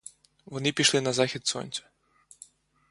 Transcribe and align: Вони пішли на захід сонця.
Вони 0.45 0.71
пішли 0.71 1.01
на 1.01 1.13
захід 1.13 1.47
сонця. 1.47 1.83